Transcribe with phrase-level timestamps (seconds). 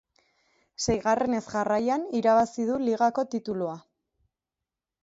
[0.85, 3.79] Seigarrenez jarraian irabazi du ligako titulua.